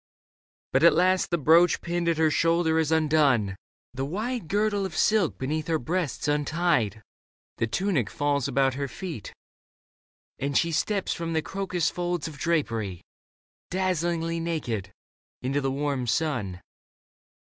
But 0.73 0.81
at 0.83 0.95
last 0.95 1.29
the 1.29 1.37
brooch 1.37 1.79
Pinned 1.79 2.09
at 2.09 2.17
her 2.17 2.31
shoulder 2.31 2.79
is 2.79 2.91
undone, 2.91 3.55
the 3.93 4.03
wide 4.03 4.47
Girdle 4.47 4.83
of 4.83 4.97
silk 4.97 5.37
beneath 5.37 5.67
her 5.67 5.77
breasts 5.77 6.27
untied; 6.27 7.03
The 7.59 7.67
tunic 7.67 8.09
falls 8.09 8.47
about 8.47 8.73
her 8.73 8.87
feet, 8.87 9.31
and 10.39 10.57
she 10.57 10.69
Leda 10.69 10.77
Steps 10.79 11.13
from 11.13 11.33
the 11.33 11.43
crocus 11.43 11.91
folds 11.91 12.27
of 12.27 12.39
drapery, 12.39 13.03
Dazzlingly 13.69 14.39
naked, 14.39 14.91
into 15.43 15.61
the 15.61 15.69
warm 15.69 16.07
sun. 16.07 16.61